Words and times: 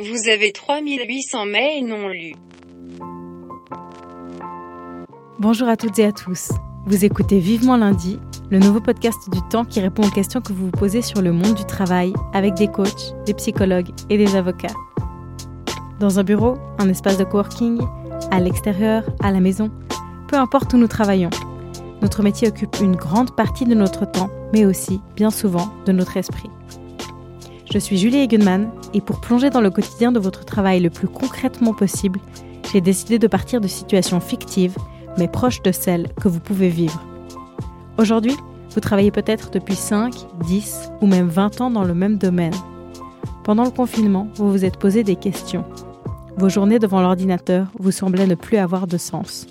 Vous 0.00 0.28
avez 0.28 0.50
3800 0.50 1.46
mails 1.46 1.86
non 1.86 2.08
lus. 2.08 2.34
Bonjour 5.38 5.68
à 5.68 5.76
toutes 5.76 6.00
et 6.00 6.04
à 6.04 6.10
tous. 6.10 6.48
Vous 6.84 7.04
écoutez 7.04 7.38
Vivement 7.38 7.76
lundi, 7.76 8.18
le 8.50 8.58
nouveau 8.58 8.80
podcast 8.80 9.30
du 9.30 9.38
temps 9.50 9.64
qui 9.64 9.80
répond 9.80 10.02
aux 10.02 10.10
questions 10.10 10.40
que 10.40 10.52
vous 10.52 10.64
vous 10.64 10.70
posez 10.72 11.00
sur 11.00 11.22
le 11.22 11.30
monde 11.30 11.54
du 11.54 11.64
travail 11.64 12.12
avec 12.32 12.54
des 12.54 12.66
coachs, 12.66 13.14
des 13.24 13.34
psychologues 13.34 13.90
et 14.10 14.18
des 14.18 14.34
avocats. 14.34 14.74
Dans 16.00 16.18
un 16.18 16.24
bureau, 16.24 16.56
un 16.80 16.88
espace 16.88 17.16
de 17.16 17.22
coworking, 17.22 17.80
à 18.32 18.40
l'extérieur, 18.40 19.04
à 19.22 19.30
la 19.30 19.38
maison, 19.38 19.70
peu 20.26 20.36
importe 20.36 20.74
où 20.74 20.76
nous 20.76 20.88
travaillons. 20.88 21.30
Notre 22.02 22.24
métier 22.24 22.48
occupe 22.48 22.80
une 22.80 22.96
grande 22.96 23.36
partie 23.36 23.64
de 23.64 23.76
notre 23.76 24.10
temps, 24.10 24.30
mais 24.52 24.66
aussi, 24.66 25.00
bien 25.14 25.30
souvent, 25.30 25.72
de 25.86 25.92
notre 25.92 26.16
esprit. 26.16 26.50
Je 27.74 27.80
suis 27.80 27.98
Julie 27.98 28.18
Egenman 28.18 28.70
et 28.92 29.00
pour 29.00 29.20
plonger 29.20 29.50
dans 29.50 29.60
le 29.60 29.68
quotidien 29.68 30.12
de 30.12 30.20
votre 30.20 30.44
travail 30.44 30.78
le 30.78 30.90
plus 30.90 31.08
concrètement 31.08 31.74
possible, 31.74 32.20
j'ai 32.72 32.80
décidé 32.80 33.18
de 33.18 33.26
partir 33.26 33.60
de 33.60 33.66
situations 33.66 34.20
fictives, 34.20 34.76
mais 35.18 35.26
proches 35.26 35.60
de 35.60 35.72
celles 35.72 36.06
que 36.22 36.28
vous 36.28 36.38
pouvez 36.38 36.68
vivre. 36.68 37.02
Aujourd'hui, 37.98 38.36
vous 38.70 38.80
travaillez 38.80 39.10
peut-être 39.10 39.50
depuis 39.50 39.74
5, 39.74 40.14
10 40.46 40.92
ou 41.00 41.08
même 41.08 41.26
20 41.26 41.62
ans 41.62 41.70
dans 41.72 41.82
le 41.82 41.94
même 41.94 42.16
domaine. 42.16 42.54
Pendant 43.42 43.64
le 43.64 43.72
confinement, 43.72 44.28
vous 44.36 44.52
vous 44.52 44.64
êtes 44.64 44.76
posé 44.76 45.02
des 45.02 45.16
questions. 45.16 45.64
Vos 46.36 46.48
journées 46.48 46.78
devant 46.78 47.02
l'ordinateur 47.02 47.66
vous 47.80 47.90
semblaient 47.90 48.28
ne 48.28 48.36
plus 48.36 48.58
avoir 48.58 48.86
de 48.86 48.98
sens. 48.98 49.48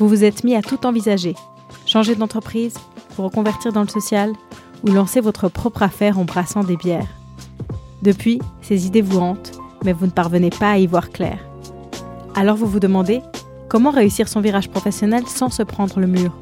Vous 0.00 0.08
vous 0.08 0.24
êtes 0.24 0.42
mis 0.42 0.56
à 0.56 0.62
tout 0.62 0.84
envisager. 0.84 1.36
Changer 1.86 2.16
d'entreprise, 2.16 2.74
vous 3.16 3.22
reconvertir 3.22 3.72
dans 3.72 3.82
le 3.82 3.88
social 3.88 4.32
ou 4.82 4.90
lancer 4.90 5.20
votre 5.20 5.48
propre 5.48 5.84
affaire 5.84 6.18
en 6.18 6.24
brassant 6.24 6.64
des 6.64 6.76
bières. 6.76 7.17
Depuis, 8.02 8.40
ces 8.62 8.86
idées 8.86 9.02
vous 9.02 9.18
hantent, 9.18 9.58
mais 9.84 9.92
vous 9.92 10.06
ne 10.06 10.10
parvenez 10.10 10.50
pas 10.50 10.72
à 10.72 10.78
y 10.78 10.86
voir 10.86 11.10
clair. 11.10 11.38
Alors 12.34 12.56
vous 12.56 12.66
vous 12.66 12.80
demandez 12.80 13.20
comment 13.68 13.90
réussir 13.90 14.28
son 14.28 14.40
virage 14.40 14.70
professionnel 14.70 15.26
sans 15.26 15.50
se 15.50 15.62
prendre 15.62 15.98
le 16.00 16.06
mur? 16.06 16.36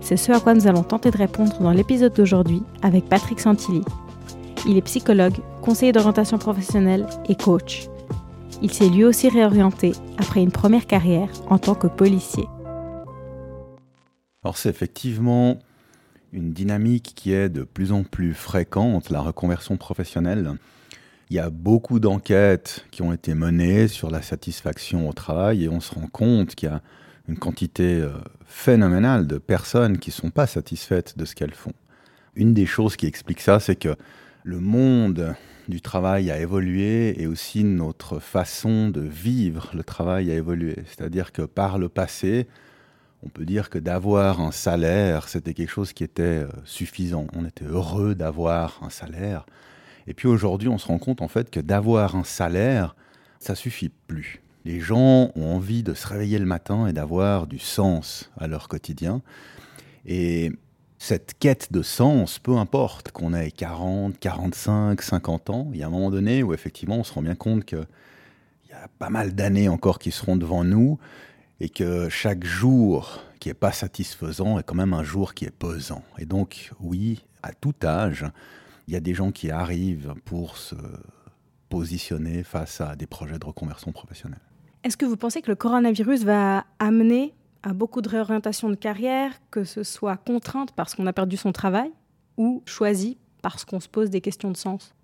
C'est 0.00 0.16
ce 0.16 0.32
à 0.32 0.40
quoi 0.40 0.54
nous 0.54 0.66
allons 0.66 0.82
tenter 0.82 1.10
de 1.10 1.16
répondre 1.16 1.58
dans 1.60 1.70
l'épisode 1.70 2.14
d'aujourd'hui 2.14 2.62
avec 2.82 3.08
Patrick 3.08 3.40
Santilli. 3.40 3.82
Il 4.66 4.76
est 4.76 4.82
psychologue, 4.82 5.36
conseiller 5.62 5.92
d'orientation 5.92 6.38
professionnelle 6.38 7.06
et 7.28 7.34
coach. 7.34 7.88
Il 8.60 8.72
s'est 8.72 8.88
lui 8.88 9.04
aussi 9.04 9.28
réorienté 9.28 9.92
après 10.18 10.42
une 10.42 10.50
première 10.50 10.86
carrière 10.86 11.28
en 11.48 11.58
tant 11.58 11.74
que 11.74 11.86
policier. 11.86 12.46
Alors 14.42 14.56
c'est 14.56 14.68
effectivement 14.68 15.58
une 16.34 16.52
dynamique 16.52 17.12
qui 17.14 17.32
est 17.32 17.48
de 17.48 17.62
plus 17.62 17.92
en 17.92 18.02
plus 18.02 18.34
fréquente, 18.34 19.10
la 19.10 19.20
reconversion 19.20 19.76
professionnelle. 19.76 20.50
Il 21.30 21.36
y 21.36 21.38
a 21.38 21.48
beaucoup 21.48 22.00
d'enquêtes 22.00 22.84
qui 22.90 23.02
ont 23.02 23.12
été 23.12 23.34
menées 23.34 23.88
sur 23.88 24.10
la 24.10 24.20
satisfaction 24.20 25.08
au 25.08 25.12
travail 25.12 25.64
et 25.64 25.68
on 25.68 25.80
se 25.80 25.94
rend 25.94 26.08
compte 26.08 26.54
qu'il 26.54 26.68
y 26.68 26.72
a 26.72 26.82
une 27.28 27.38
quantité 27.38 28.00
euh, 28.00 28.10
phénoménale 28.44 29.26
de 29.26 29.38
personnes 29.38 29.98
qui 29.98 30.10
ne 30.10 30.14
sont 30.14 30.30
pas 30.30 30.46
satisfaites 30.46 31.16
de 31.16 31.24
ce 31.24 31.34
qu'elles 31.34 31.54
font. 31.54 31.72
Une 32.34 32.52
des 32.52 32.66
choses 32.66 32.96
qui 32.96 33.06
explique 33.06 33.40
ça, 33.40 33.60
c'est 33.60 33.76
que 33.76 33.96
le 34.42 34.60
monde 34.60 35.34
du 35.68 35.80
travail 35.80 36.30
a 36.30 36.38
évolué 36.38 37.18
et 37.22 37.26
aussi 37.26 37.64
notre 37.64 38.18
façon 38.18 38.90
de 38.90 39.00
vivre 39.00 39.70
le 39.72 39.84
travail 39.84 40.30
a 40.30 40.34
évolué. 40.34 40.76
C'est-à-dire 40.86 41.32
que 41.32 41.42
par 41.42 41.78
le 41.78 41.88
passé, 41.88 42.48
on 43.24 43.28
peut 43.28 43.44
dire 43.44 43.70
que 43.70 43.78
d'avoir 43.78 44.40
un 44.40 44.52
salaire, 44.52 45.28
c'était 45.28 45.54
quelque 45.54 45.70
chose 45.70 45.92
qui 45.92 46.04
était 46.04 46.22
euh, 46.22 46.48
suffisant. 46.64 47.26
On 47.34 47.46
était 47.46 47.64
heureux 47.64 48.14
d'avoir 48.14 48.80
un 48.82 48.90
salaire. 48.90 49.46
Et 50.06 50.14
puis 50.14 50.28
aujourd'hui, 50.28 50.68
on 50.68 50.78
se 50.78 50.86
rend 50.86 50.98
compte 50.98 51.22
en 51.22 51.28
fait 51.28 51.50
que 51.50 51.60
d'avoir 51.60 52.16
un 52.16 52.24
salaire, 52.24 52.94
ça 53.38 53.54
suffit 53.54 53.90
plus. 54.06 54.42
Les 54.64 54.80
gens 54.80 55.30
ont 55.36 55.54
envie 55.54 55.82
de 55.82 55.94
se 55.94 56.06
réveiller 56.06 56.38
le 56.38 56.46
matin 56.46 56.86
et 56.86 56.92
d'avoir 56.92 57.46
du 57.46 57.58
sens 57.58 58.30
à 58.36 58.46
leur 58.46 58.68
quotidien. 58.68 59.22
Et 60.06 60.52
cette 60.98 61.34
quête 61.38 61.72
de 61.72 61.82
sens, 61.82 62.38
peu 62.38 62.56
importe 62.56 63.10
qu'on 63.10 63.34
ait 63.34 63.50
40, 63.50 64.18
45, 64.18 65.00
50 65.00 65.50
ans, 65.50 65.70
il 65.72 65.80
y 65.80 65.82
a 65.82 65.86
un 65.86 65.90
moment 65.90 66.10
donné 66.10 66.42
où 66.42 66.52
effectivement 66.52 66.96
on 66.96 67.04
se 67.04 67.12
rend 67.12 67.22
bien 67.22 67.34
compte 67.34 67.64
qu'il 67.64 67.86
y 68.70 68.72
a 68.72 68.88
pas 68.98 69.10
mal 69.10 69.34
d'années 69.34 69.68
encore 69.68 69.98
qui 69.98 70.10
seront 70.10 70.36
devant 70.36 70.64
nous 70.64 70.98
et 71.60 71.68
que 71.68 72.08
chaque 72.08 72.44
jour 72.44 73.20
qui 73.40 73.48
n'est 73.48 73.54
pas 73.54 73.72
satisfaisant 73.72 74.58
est 74.58 74.62
quand 74.62 74.74
même 74.74 74.94
un 74.94 75.04
jour 75.04 75.34
qui 75.34 75.44
est 75.44 75.50
pesant. 75.50 76.02
Et 76.18 76.26
donc, 76.26 76.70
oui, 76.80 77.24
à 77.42 77.52
tout 77.52 77.74
âge, 77.82 78.26
il 78.88 78.94
y 78.94 78.96
a 78.96 79.00
des 79.00 79.14
gens 79.14 79.30
qui 79.30 79.50
arrivent 79.50 80.14
pour 80.24 80.56
se 80.56 80.74
positionner 81.68 82.42
face 82.42 82.80
à 82.80 82.96
des 82.96 83.06
projets 83.06 83.38
de 83.38 83.46
reconversion 83.46 83.92
professionnelle. 83.92 84.40
Est-ce 84.82 84.96
que 84.96 85.06
vous 85.06 85.16
pensez 85.16 85.40
que 85.42 85.50
le 85.50 85.56
coronavirus 85.56 86.24
va 86.24 86.66
amener 86.78 87.34
à 87.62 87.72
beaucoup 87.72 88.02
de 88.02 88.08
réorientation 88.08 88.68
de 88.68 88.74
carrière, 88.74 89.32
que 89.50 89.64
ce 89.64 89.82
soit 89.82 90.18
contrainte 90.18 90.72
parce 90.72 90.94
qu'on 90.94 91.06
a 91.06 91.12
perdu 91.12 91.36
son 91.36 91.52
travail 91.52 91.90
ou 92.36 92.62
choisie 92.66 93.16
parce 93.40 93.64
qu'on 93.64 93.80
se 93.80 93.88
pose 93.88 94.10
des 94.10 94.20
questions 94.20 94.50
de 94.50 94.56
sens? 94.56 94.94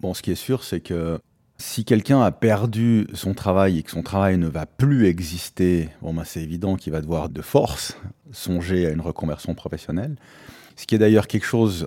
Bon, 0.00 0.14
ce 0.14 0.22
qui 0.22 0.32
est 0.32 0.36
sûr, 0.36 0.64
c'est 0.64 0.80
que 0.80 1.20
si 1.60 1.84
quelqu'un 1.84 2.22
a 2.22 2.32
perdu 2.32 3.06
son 3.12 3.34
travail 3.34 3.78
et 3.78 3.82
que 3.82 3.90
son 3.90 4.02
travail 4.02 4.38
ne 4.38 4.48
va 4.48 4.64
plus 4.64 5.06
exister, 5.06 5.90
bon, 6.00 6.14
ben 6.14 6.24
c'est 6.24 6.42
évident 6.42 6.76
qu'il 6.76 6.92
va 6.92 7.02
devoir 7.02 7.28
de 7.28 7.42
force 7.42 7.98
songer 8.32 8.86
à 8.86 8.90
une 8.90 9.02
reconversion 9.02 9.54
professionnelle. 9.54 10.16
Ce 10.76 10.86
qui 10.86 10.94
est 10.94 10.98
d'ailleurs 10.98 11.26
quelque 11.26 11.44
chose 11.44 11.86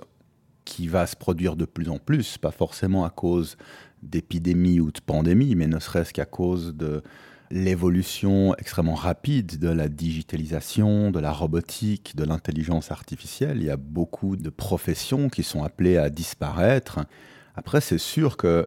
qui 0.64 0.86
va 0.86 1.06
se 1.06 1.16
produire 1.16 1.56
de 1.56 1.64
plus 1.64 1.90
en 1.90 1.98
plus, 1.98 2.38
pas 2.38 2.52
forcément 2.52 3.04
à 3.04 3.10
cause 3.10 3.56
d'épidémies 4.02 4.78
ou 4.78 4.92
de 4.92 5.00
pandémies, 5.00 5.56
mais 5.56 5.66
ne 5.66 5.80
serait-ce 5.80 6.12
qu'à 6.12 6.24
cause 6.24 6.74
de 6.76 7.02
l'évolution 7.50 8.54
extrêmement 8.56 8.94
rapide 8.94 9.58
de 9.58 9.68
la 9.68 9.88
digitalisation, 9.88 11.10
de 11.10 11.18
la 11.18 11.32
robotique, 11.32 12.14
de 12.14 12.24
l'intelligence 12.24 12.92
artificielle. 12.92 13.58
Il 13.58 13.64
y 13.64 13.70
a 13.70 13.76
beaucoup 13.76 14.36
de 14.36 14.50
professions 14.50 15.28
qui 15.28 15.42
sont 15.42 15.64
appelées 15.64 15.96
à 15.96 16.10
disparaître. 16.10 17.00
Après, 17.56 17.80
c'est 17.80 17.98
sûr 17.98 18.36
que 18.36 18.66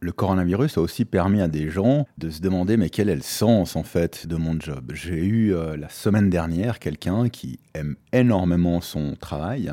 le 0.00 0.12
coronavirus 0.12 0.78
a 0.78 0.80
aussi 0.80 1.04
permis 1.04 1.42
à 1.42 1.48
des 1.48 1.68
gens 1.68 2.06
de 2.18 2.30
se 2.30 2.40
demander 2.40 2.76
mais 2.76 2.88
quel 2.88 3.10
est 3.10 3.16
le 3.16 3.22
sens 3.22 3.76
en 3.76 3.82
fait 3.82 4.26
de 4.26 4.36
mon 4.36 4.58
job? 4.58 4.92
J'ai 4.94 5.24
eu 5.24 5.54
euh, 5.54 5.76
la 5.76 5.90
semaine 5.90 6.30
dernière 6.30 6.78
quelqu'un 6.78 7.28
qui 7.28 7.58
aime 7.74 7.96
énormément 8.12 8.80
son 8.80 9.14
travail, 9.14 9.72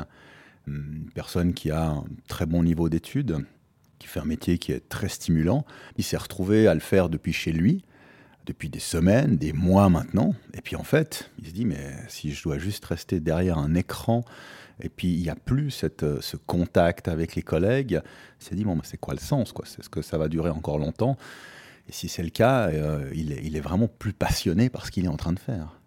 une 0.66 1.08
personne 1.14 1.54
qui 1.54 1.70
a 1.70 1.88
un 1.88 2.04
très 2.28 2.44
bon 2.44 2.62
niveau 2.62 2.90
d'études, 2.90 3.38
qui 3.98 4.06
fait 4.06 4.20
un 4.20 4.26
métier 4.26 4.58
qui 4.58 4.72
est 4.72 4.86
très 4.88 5.08
stimulant. 5.08 5.64
Il 5.96 6.04
s'est 6.04 6.18
retrouvé 6.18 6.68
à 6.68 6.74
le 6.74 6.80
faire 6.80 7.08
depuis 7.08 7.32
chez 7.32 7.52
lui, 7.52 7.82
depuis 8.44 8.68
des 8.68 8.80
semaines, 8.80 9.38
des 9.38 9.54
mois 9.54 9.88
maintenant. 9.88 10.34
Et 10.52 10.60
puis 10.60 10.76
en 10.76 10.84
fait, 10.84 11.30
il 11.38 11.46
se 11.46 11.52
dit 11.52 11.64
mais 11.64 11.94
si 12.08 12.32
je 12.32 12.42
dois 12.42 12.58
juste 12.58 12.84
rester 12.84 13.18
derrière 13.20 13.56
un 13.56 13.74
écran 13.74 14.24
et 14.80 14.88
puis 14.88 15.12
il 15.12 15.22
n'y 15.22 15.30
a 15.30 15.34
plus 15.34 15.70
cette, 15.70 16.02
euh, 16.02 16.20
ce 16.20 16.36
contact 16.36 17.08
avec 17.08 17.34
les 17.34 17.42
collègues. 17.42 18.00
Il 18.40 18.44
s'est 18.44 18.54
dit, 18.54 18.64
bon, 18.64 18.78
c'est 18.82 18.98
quoi 18.98 19.14
le 19.14 19.20
sens 19.20 19.52
quoi? 19.52 19.64
Est-ce 19.66 19.88
que 19.88 20.02
ça 20.02 20.18
va 20.18 20.28
durer 20.28 20.50
encore 20.50 20.78
longtemps 20.78 21.16
Et 21.88 21.92
si 21.92 22.08
c'est 22.08 22.22
le 22.22 22.30
cas, 22.30 22.68
euh, 22.68 23.10
il, 23.14 23.32
est, 23.32 23.40
il, 23.42 23.56
est, 23.56 23.60
vraiment 23.60 23.88
plus 23.88 24.12
passionné 24.12 24.70
par 24.70 24.86
ce 24.86 24.90
qu'il 24.90 25.04
est 25.04 25.08
en 25.08 25.16
train 25.16 25.32
de 25.32 25.38
faire. 25.38 25.80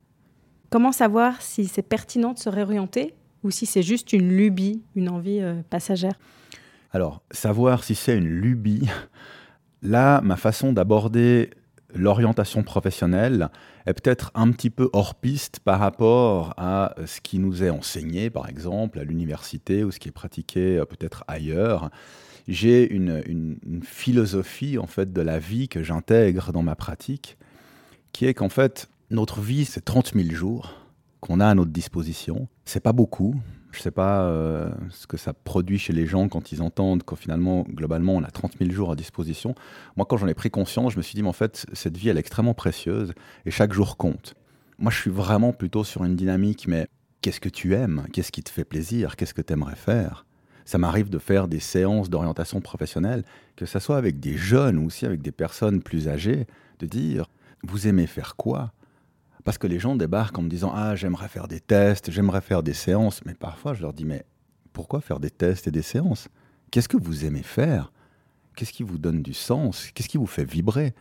Comment 0.69 0.91
savoir 0.91 1.41
si 1.41 1.66
c'est 1.66 1.81
pertinent 1.81 2.34
de 2.34 2.40
se 2.40 2.50
réorienter 2.50 3.13
ou 3.44 3.52
si 3.52 3.66
c'est 3.66 3.84
juste 3.84 4.13
une 4.13 4.29
lubie, 4.29 4.84
une 4.96 5.09
envie 5.09 5.41
euh, 5.41 5.62
passagère? 5.69 6.13
Alors, 6.91 7.22
savoir 7.31 7.84
si 7.84 7.96
c'est 7.96 8.18
une 8.18 8.28
lubie, 8.28 8.90
là, 9.81 10.22
ma 10.22 10.35
façon 10.35 10.73
d'aborder 10.73 11.52
l'orientation 11.94 12.63
professionnelle 12.63 13.50
est 13.86 13.94
peut-être 13.94 14.31
un 14.36 14.52
petit 14.52 14.69
peu 14.69 14.90
hors 14.94 15.16
piste 15.16 15.59
par 15.59 15.80
rapport 15.80 16.53
à 16.58 16.96
ce 17.06 17.22
qui 17.22 17.40
nous 17.40 17.64
est 17.64 17.69
enseigné, 17.69 18.30
par 18.30 18.47
exemple, 18.50 19.00
à 19.00 19.03
l'université 19.03 19.84
ou 19.84 19.92
ce 19.92 20.00
qui 20.00 20.09
est 20.09 20.14
pratiqué 20.14 20.78
euh, 20.78 20.86
peut-être 20.86 21.24
ailleurs. 21.28 21.90
J'ai 22.47 22.91
une, 22.91 23.22
une, 23.28 23.84
philosophie 23.84 24.78
en 24.78 24.88
fait 24.88 25.14
de 25.14 25.22
la 25.22 25.40
vie 25.40 25.68
que 25.68 25.84
j'intègre 25.84 26.52
dans 26.52 26.64
ma 26.64 26.76
pratique, 26.76 27.38
qui 28.14 28.26
est 28.26 28.34
qu'en 28.34 28.50
fait 28.50 28.90
notre 29.11 29.41
vie 29.41 29.66
c'est 29.66 29.82
30 29.82 30.14
000 30.16 30.32
jours 30.32 30.73
qu'on 31.20 31.40
a 31.40 31.47
à 31.47 31.55
notre 31.55 31.72
disposition. 31.72 32.47
C'est 32.66 32.79
pas 32.79 32.94
beaucoup, 32.94 33.35
je 33.72 33.79
ne 33.79 33.84
sais 33.84 33.91
pas 33.91 34.23
euh, 34.23 34.70
ce 34.90 35.08
que 35.08 35.18
ça 35.18 35.34
produit 35.34 35.79
chez 35.79 35.94
les 35.94 36.06
gens 36.06 36.28
quand 36.28 36.52
ils 36.52 36.62
entendent 36.62 37.03
qu'au 37.03 37.16
finalement, 37.16 37.66
globalement, 37.70 38.16
on 38.16 38.23
a 38.23 38.32
30 38.32 38.53
000 38.59 38.72
jours 38.72 38.91
à 38.91 38.96
disposition. 38.96 39.56
Moi, 39.96 40.06
quand 40.06 40.18
j'en 40.18 40.28
ai 40.28 40.34
pris 40.34 40.50
conscience, 40.50 40.94
je 40.94 40.97
me 40.97 41.02
suis 41.02 41.16
dit, 41.16 41.23
mais 41.23 41.29
en 41.29 41.34
fait, 41.34 41.66
cette 41.73 41.97
vie, 41.97 42.09
elle 42.09 42.18
est 42.18 42.22
extrêmement 42.22 42.53
précieuse 42.53 43.14
et 43.46 43.52
chaque 43.52 43.73
jour 43.73 43.97
compte. 43.97 44.35
Moi, 44.78 44.91
je 44.91 44.97
suis 44.97 45.12
vraiment 45.12 45.53
plutôt 45.53 45.84
sur 45.84 46.03
une 46.03 46.16
dynamique, 46.16 46.68
mais 46.68 46.88
qu'est-ce 47.22 47.40
que 47.40 47.50
tu 47.50 47.76
aimes? 47.76 48.06
Qu'est-ce 48.12 48.32
qui 48.32 48.44
te 48.44 48.50
fait 48.50 48.66
plaisir? 48.66 49.16
Qu'est-ce 49.16 49.34
que 49.34 49.41
tu 49.41 49.53
aimerais 49.53 49.76
faire? 49.76 50.26
Ça 50.66 50.78
m'arrive 50.78 51.09
de 51.09 51.20
faire 51.20 51.47
des 51.47 51.59
séances 51.59 52.09
d'orientation 52.09 52.62
professionnelle, 52.62 53.24
que 53.56 53.66
ce 53.66 53.79
soit 53.79 53.97
avec 53.97 54.20
des 54.20 54.38
jeunes 54.38 54.78
ou 54.78 54.88
aussi 54.88 55.06
avec 55.06 55.22
des 55.22 55.32
personnes 55.32 55.82
plus 55.82 56.08
âgées, 56.08 56.46
de 56.79 56.85
dire, 56.85 57.29
vous 57.64 57.88
aimez 57.88 58.08
faire 58.08 58.35
quoi? 58.35 58.74
Parce 59.43 59.58
que 59.58 59.67
les 59.67 59.79
gens 59.79 59.96
débarquent 59.96 60.38
en 60.40 60.43
me 60.43 60.49
disant 60.49 60.72
Ah, 60.73 60.96
j'aimerais 60.96 61.28
faire 61.28 61.47
des 61.47 61.59
tests, 61.59 62.11
j'aimerais 62.11 62.41
faire 62.41 62.64
des 62.64 62.73
séances. 62.73 63.22
Mais 63.26 63.34
parfois, 63.34 63.73
je 63.73 63.82
leur 63.82 63.93
dis 63.93 64.05
Mais 64.05 64.26
pourquoi 64.73 65.02
faire 65.02 65.20
des 65.20 65.32
tests 65.32 65.67
et 65.67 65.72
des 65.72 65.82
séances? 65.82 66.28
Qu'est-ce 66.72 66.90
que 66.90 66.97
vous 66.97 67.26
aimez 67.26 67.43
faire? 67.43 67.91
Qu'est-ce 68.55 68.73
qui 68.73 68.84
vous 68.84 68.97
donne 68.97 69.22
du 69.22 69.34
sens? 69.34 69.91
Qu'est-ce 69.93 70.09
qui 70.09 70.17
vous 70.17 70.28
fait 70.28 70.46
vibrer? 70.46 70.93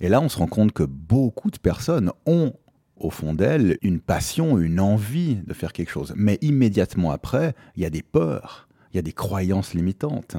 Et 0.00 0.08
là, 0.08 0.20
on 0.20 0.28
se 0.28 0.38
rend 0.38 0.46
compte 0.46 0.72
que 0.72 0.82
beaucoup 0.82 1.50
de 1.50 1.58
personnes 1.58 2.10
ont 2.26 2.54
au 2.96 3.10
fond 3.10 3.34
d'elles 3.34 3.78
une 3.82 4.00
passion, 4.00 4.58
une 4.58 4.78
envie 4.78 5.36
de 5.36 5.54
faire 5.54 5.72
quelque 5.72 5.90
chose. 5.90 6.12
Mais 6.16 6.38
immédiatement 6.42 7.10
après, 7.10 7.54
il 7.76 7.82
y 7.82 7.86
a 7.86 7.90
des 7.90 8.02
peurs, 8.02 8.68
il 8.92 8.96
y 8.96 8.98
a 8.98 9.02
des 9.02 9.12
croyances 9.12 9.74
limitantes. 9.74 10.36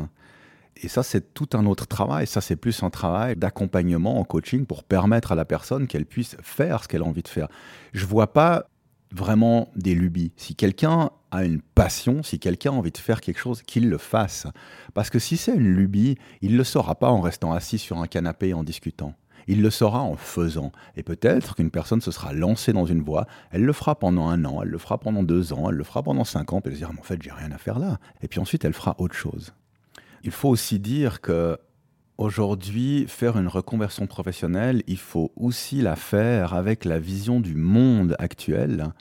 Et 0.83 0.87
ça, 0.87 1.03
c'est 1.03 1.33
tout 1.33 1.49
un 1.53 1.65
autre 1.67 1.85
travail. 1.85 2.25
Ça, 2.25 2.41
c'est 2.41 2.55
plus 2.55 2.81
un 2.81 2.89
travail 2.89 3.35
d'accompagnement 3.35 4.19
en 4.19 4.23
coaching 4.23 4.65
pour 4.65 4.83
permettre 4.83 5.31
à 5.31 5.35
la 5.35 5.45
personne 5.45 5.87
qu'elle 5.87 6.05
puisse 6.05 6.35
faire 6.41 6.83
ce 6.83 6.87
qu'elle 6.87 7.03
a 7.03 7.05
envie 7.05 7.21
de 7.21 7.27
faire. 7.27 7.47
Je 7.93 8.05
vois 8.05 8.33
pas 8.33 8.65
vraiment 9.11 9.69
des 9.75 9.93
lubies. 9.93 10.31
Si 10.37 10.55
quelqu'un 10.55 11.11
a 11.29 11.43
une 11.45 11.61
passion, 11.61 12.23
si 12.23 12.39
quelqu'un 12.39 12.71
a 12.71 12.75
envie 12.75 12.91
de 12.91 12.97
faire 12.97 13.21
quelque 13.21 13.39
chose, 13.39 13.61
qu'il 13.61 13.89
le 13.89 13.97
fasse. 13.99 14.47
Parce 14.95 15.09
que 15.09 15.19
si 15.19 15.37
c'est 15.37 15.53
une 15.53 15.75
lubie, 15.75 16.17
il 16.41 16.53
ne 16.53 16.57
le 16.57 16.63
saura 16.63 16.95
pas 16.95 17.09
en 17.09 17.21
restant 17.21 17.53
assis 17.53 17.77
sur 17.77 17.99
un 17.99 18.07
canapé 18.07 18.53
en 18.53 18.63
discutant. 18.63 19.13
Il 19.47 19.61
le 19.61 19.69
saura 19.69 20.01
en 20.01 20.15
faisant. 20.15 20.71
Et 20.95 21.03
peut-être 21.03 21.55
qu'une 21.55 21.71
personne 21.71 22.01
se 22.01 22.11
sera 22.11 22.33
lancée 22.33 22.73
dans 22.73 22.85
une 22.85 23.01
voie, 23.01 23.27
elle 23.51 23.63
le 23.63 23.73
fera 23.73 23.97
pendant 23.97 24.29
un 24.29 24.45
an, 24.45 24.61
elle 24.61 24.69
le 24.69 24.77
fera 24.77 24.97
pendant 24.97 25.23
deux 25.23 25.51
ans, 25.53 25.69
elle 25.69 25.75
le 25.75 25.83
fera 25.83 26.03
pendant 26.03 26.23
cinq 26.23 26.53
ans, 26.53 26.61
puis 26.61 26.71
elle 26.71 26.79
se 26.79 26.85
dira, 26.85 26.91
en 26.97 27.03
fait, 27.03 27.21
j'ai 27.21 27.31
rien 27.31 27.51
à 27.51 27.57
faire 27.57 27.79
là. 27.79 27.99
Et 28.21 28.27
puis 28.27 28.39
ensuite, 28.39 28.65
elle 28.65 28.73
fera 28.73 28.95
autre 28.99 29.15
chose. 29.15 29.53
Il 30.23 30.31
faut 30.31 30.49
aussi 30.49 30.79
dire 30.79 31.21
que 31.21 31.57
Aujourd'hui, 32.21 33.07
faire 33.07 33.35
une 33.39 33.47
reconversion 33.47 34.05
professionnelle, 34.05 34.83
il 34.85 34.99
faut 34.99 35.31
aussi 35.35 35.81
la 35.81 35.95
faire 35.95 36.53
avec 36.53 36.85
la 36.85 36.99
vision 36.99 37.39
du 37.39 37.55
monde 37.55 38.15
actuel, 38.19 38.93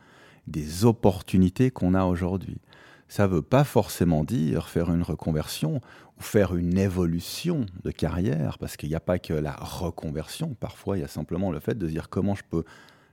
des 0.47 0.87
opportunités 0.87 1.71
qu'on 1.71 1.93
a 1.93 2.05
aujourd'hui. 2.05 2.63
Ça 3.09 3.25
ne 3.25 3.35
veut 3.35 3.43
pas 3.43 3.65
forcément 3.65 4.25
dire 4.25 4.71
faire 4.71 4.91
une 4.91 5.03
reconversion 5.03 5.83
ou 6.19 6.23
faire 6.23 6.57
une 6.57 6.79
évolution 6.79 7.67
de 7.85 7.91
carrière, 7.91 8.57
parce 8.57 8.79
qu'il 8.79 8.89
n'y 8.89 8.95
a 8.95 9.01
pas 9.01 9.19
que 9.19 9.35
la 9.35 9.53
reconversion. 9.53 10.57
Parfois, 10.59 10.97
il 10.97 11.03
y 11.03 11.05
a 11.05 11.09
simplement 11.09 11.53
le 11.53 11.61
fait 11.61 11.77
de 11.77 11.87
dire 11.87 12.09
comment 12.09 12.35
je 12.35 12.45
peux 12.49 12.65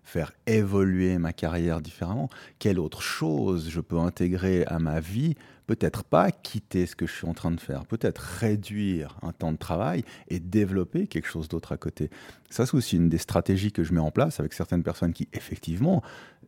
faire 0.08 0.32
évoluer 0.46 1.18
ma 1.18 1.34
carrière 1.34 1.82
différemment, 1.82 2.30
quelle 2.60 2.80
autre 2.80 3.02
chose 3.02 3.70
je 3.70 3.82
peux 3.82 4.00
intégrer 4.00 4.66
à 4.66 4.80
ma 4.80 5.02
vie, 5.02 5.36
peut-être 5.68 6.06
pas 6.06 6.32
quitter 6.32 6.86
ce 6.86 6.96
que 6.96 7.06
je 7.06 7.12
suis 7.12 7.28
en 7.28 7.34
train 7.34 7.52
de 7.52 7.60
faire, 7.60 7.86
peut-être 7.86 8.20
réduire 8.20 9.18
un 9.22 9.34
temps 9.34 9.52
de 9.52 9.58
travail 9.58 10.06
et 10.30 10.40
développer 10.40 11.08
quelque 11.08 11.28
chose 11.28 11.50
d'autre 11.50 11.74
à 11.74 11.78
côté. 11.78 12.10
Ça, 12.50 12.66
c'est 12.66 12.76
aussi 12.76 12.96
une 12.96 13.10
des 13.10 13.18
stratégies 13.18 13.74
que 13.74 13.84
je 13.84 13.94
mets 13.94 14.00
en 14.00 14.12
place 14.12 14.40
avec 14.40 14.54
certaines 14.54 14.82
personnes 14.82 15.12
qui, 15.12 15.28
effectivement, 15.34 16.02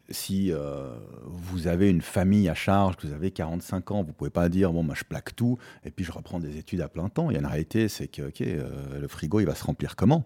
si 0.09 0.53
euh, 0.53 0.95
vous 1.25 1.67
avez 1.67 1.89
une 1.89 2.01
famille 2.01 2.47
à 2.47 2.55
charge, 2.55 2.95
que 2.95 3.07
vous 3.07 3.13
avez 3.13 3.29
45 3.29 3.91
ans, 3.91 4.03
vous 4.03 4.13
pouvez 4.13 4.29
pas 4.29 4.47
dire 4.47 4.71
bon, 4.71 4.83
moi 4.83 4.95
je 4.95 5.03
plaque 5.03 5.35
tout 5.35 5.57
et 5.83 5.91
puis 5.91 6.05
je 6.05 6.13
reprends 6.13 6.39
des 6.39 6.57
études 6.57 6.81
à 6.81 6.87
plein 6.87 7.09
temps. 7.09 7.29
Il 7.29 7.33
y 7.33 7.37
a 7.37 7.39
une 7.41 7.45
réalité, 7.45 7.89
c'est 7.89 8.07
que 8.07 8.31
euh, 8.41 8.99
le 8.99 9.07
frigo 9.09 9.41
il 9.41 9.45
va 9.45 9.53
se 9.53 9.65
remplir 9.65 9.97
comment? 9.97 10.23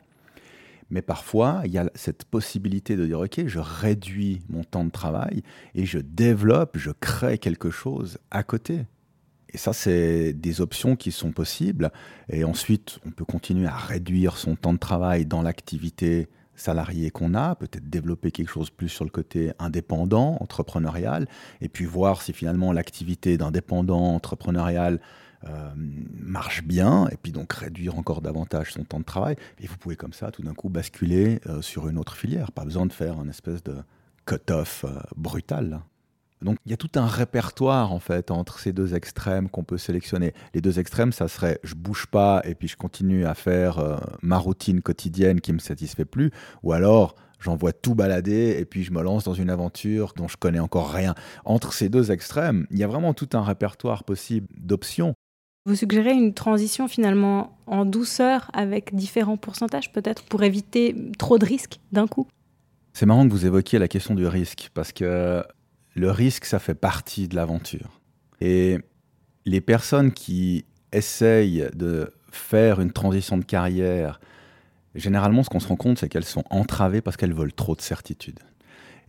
Mais 0.94 1.02
parfois, 1.02 1.64
il 1.66 1.72
y 1.72 1.80
a 1.80 1.90
cette 1.96 2.24
possibilité 2.24 2.96
de 2.96 3.08
dire, 3.08 3.20
OK, 3.20 3.48
je 3.48 3.58
réduis 3.58 4.44
mon 4.48 4.64
temps 4.64 4.86
de 4.86 4.92
travail 4.92 5.42
et 5.74 5.88
je 5.88 5.98
développe, 5.98 6.78
je 6.78 6.92
crée 6.92 7.40
quelque 7.40 7.72
chose 7.72 8.20
à 8.30 8.44
côté. 8.44 8.86
Et 9.50 9.58
ça, 9.58 9.74
c'est 9.74 10.34
des 10.34 10.62
options 10.62 10.96
qui 10.96 11.12
sont 11.12 11.32
possibles. 11.32 11.92
Et 12.30 12.44
ensuite, 12.44 13.00
on 13.08 13.10
peut 13.10 13.26
continuer 13.26 13.66
à 13.66 13.76
réduire 13.76 14.38
son 14.38 14.56
temps 14.56 14.72
de 14.72 14.78
travail 14.78 15.26
dans 15.26 15.42
l'activité 15.42 16.28
salariée 16.56 17.10
qu'on 17.10 17.34
a, 17.34 17.56
peut-être 17.56 17.90
développer 17.90 18.30
quelque 18.30 18.52
chose 18.52 18.70
plus 18.70 18.90
sur 18.90 19.04
le 19.04 19.10
côté 19.10 19.52
indépendant, 19.58 20.38
entrepreneurial, 20.42 21.28
et 21.60 21.70
puis 21.70 21.86
voir 21.86 22.22
si 22.22 22.34
finalement 22.34 22.72
l'activité 22.72 23.36
d'indépendant, 23.40 24.14
entrepreneurial, 24.14 25.00
euh, 25.48 25.74
marche 25.76 26.64
bien, 26.64 27.08
et 27.12 27.18
puis 27.22 27.32
donc 27.32 27.52
réduire 27.54 27.98
encore 27.98 28.22
davantage 28.22 28.74
son 28.74 28.84
temps 28.84 29.00
de 29.00 29.06
travail. 29.06 29.36
Et 29.60 29.68
vous 29.68 29.78
pouvez 29.78 29.96
comme 29.96 30.14
ça 30.14 30.32
tout 30.32 30.42
d'un 30.42 30.54
coup 30.54 30.70
basculer 30.70 31.42
euh, 31.48 31.62
sur 31.62 31.88
une 31.88 31.98
autre 31.98 32.16
filière. 32.16 32.52
Pas 32.52 32.64
besoin 32.64 32.86
de 32.86 32.94
faire 32.94 33.20
un 33.20 33.28
espèce 33.28 33.64
de 33.64 33.76
cut-off 34.26 34.86
euh, 34.86 35.00
brutal. 35.16 35.82
Donc 36.42 36.58
il 36.66 36.72
y 36.72 36.74
a 36.74 36.78
tout 36.78 36.92
un 36.96 37.08
répertoire 37.08 37.94
en 37.94 38.00
fait 38.00 38.30
entre 38.30 38.60
ces 38.60 38.74
deux 38.74 38.96
extrêmes 38.96 39.50
qu'on 39.50 39.64
peut 39.64 39.78
sélectionner. 39.78 40.34
Les 40.54 40.62
deux 40.62 40.80
extrêmes, 40.80 41.14
ça 41.14 41.30
serait 41.30 41.60
je 41.64 41.74
bouge 41.74 42.06
pas 42.08 42.42
et 42.44 42.54
puis 42.54 42.68
je 42.68 42.76
continue 42.76 43.26
à 43.26 43.34
faire 43.34 44.02
ma 44.22 44.38
routine 44.38 44.82
quotidienne 44.82 45.40
qui 45.40 45.54
me 45.54 45.60
satisfait 45.60 46.04
plus, 46.04 46.32
ou 46.62 46.74
alors 46.74 47.16
j'envoie 47.40 47.72
tout 47.72 47.96
balader 47.96 48.58
et 48.60 48.66
puis 48.66 48.84
je 48.84 48.92
me 48.92 49.02
lance 49.02 49.24
dans 49.24 49.34
une 49.34 49.50
aventure 49.50 50.14
dont 50.16 50.28
je 50.28 50.38
connais 50.38 50.60
encore 50.60 50.92
rien. 50.92 51.16
Entre 51.46 51.74
ces 51.74 51.88
deux 51.88 52.12
extrêmes, 52.12 52.68
il 52.72 52.78
y 52.78 52.84
a 52.84 52.88
vraiment 52.88 53.14
tout 53.14 53.30
un 53.34 53.44
répertoire 53.44 54.04
possible 54.04 54.48
d'options. 54.58 55.14
Vous 55.66 55.76
suggérez 55.76 56.12
une 56.12 56.34
transition 56.34 56.90
finalement 56.90 57.58
en 57.68 57.86
douceur 57.86 58.52
avec 58.54 58.94
différents 58.94 59.38
pourcentages 59.38 59.94
peut-être 59.94 60.24
pour 60.24 60.44
éviter 60.44 60.94
trop 61.18 61.38
de 61.38 61.46
risques 61.46 61.80
d'un 61.94 62.06
coup? 62.06 62.28
C'est 62.92 63.06
marrant 63.06 63.26
que 63.26 63.32
vous 63.32 63.46
évoquiez 63.46 63.80
la 63.80 63.88
question 63.88 64.14
du 64.14 64.28
risque 64.28 64.72
parce 64.74 64.92
que 64.92 65.42
le 65.96 66.12
risque, 66.12 66.44
ça 66.44 66.60
fait 66.60 66.76
partie 66.76 67.30
de 67.30 67.36
l'aventure. 67.36 68.02
Et 68.42 68.78
les 69.46 69.62
personnes 69.62 70.12
qui 70.12 70.66
essayent 70.92 71.70
de 71.74 72.12
faire 72.30 72.82
une 72.82 72.92
transition 72.92 73.38
de 73.38 73.46
carrière, 73.46 74.20
généralement 74.96 75.44
ce 75.44 75.50
qu'on 75.50 75.62
se 75.62 75.68
rend 75.70 75.78
compte, 75.78 75.98
c'est 75.98 76.10
qu'elles 76.10 76.26
sont 76.26 76.44
entravées 76.50 77.02
parce 77.02 77.16
qu'elles 77.16 77.34
veulent 77.34 77.54
trop 77.54 77.76
de 77.76 77.82
certitude 77.82 78.40